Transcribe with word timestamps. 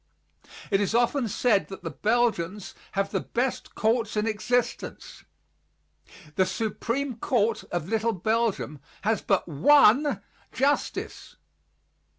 It 0.71 0.81
is 0.81 0.95
often 0.95 1.27
said 1.27 1.67
that 1.67 1.83
the 1.83 1.91
Belgians 1.91 2.73
have 2.93 3.11
the 3.11 3.19
best 3.19 3.75
courts 3.75 4.17
in 4.17 4.25
existence. 4.25 5.25
The 6.37 6.45
Supreme 6.47 7.17
Court 7.17 7.63
of 7.65 7.87
Little 7.87 8.11
Belgium 8.13 8.79
has 9.03 9.21
but 9.21 9.47
one 9.47 10.19
Justice. 10.51 11.35